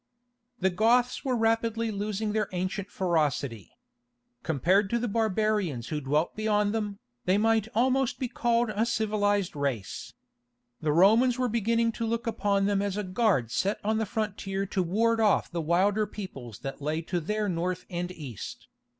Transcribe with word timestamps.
The 0.59 0.71
Goths 0.71 1.23
were 1.23 1.37
rapidly 1.37 1.91
losing 1.91 2.33
their 2.33 2.49
ancient 2.53 2.89
ferocity. 2.89 3.69
Compared 4.41 4.89
to 4.89 4.97
the 4.97 5.07
barbarians 5.07 5.89
who 5.89 6.01
dwelt 6.01 6.35
beyond 6.35 6.73
them, 6.73 6.97
they 7.25 7.37
might 7.37 7.67
almost 7.75 8.17
be 8.17 8.27
called 8.27 8.71
a 8.71 8.87
civilized 8.87 9.55
race. 9.55 10.15
The 10.81 10.91
Romans 10.91 11.37
were 11.37 11.47
beginning 11.49 11.91
to 11.91 12.07
look 12.07 12.25
upon 12.25 12.65
them 12.65 12.81
as 12.81 12.97
a 12.97 13.03
guard 13.03 13.51
set 13.51 13.77
on 13.83 13.99
the 13.99 14.07
frontier 14.07 14.65
to 14.65 14.81
ward 14.81 15.19
off 15.21 15.51
the 15.51 15.61
wilder 15.61 16.07
peoples 16.07 16.57
that 16.61 16.81
lay 16.81 17.03
to 17.03 17.19
their 17.19 17.47
north 17.47 17.85
and 17.87 18.11
east. 18.11 18.69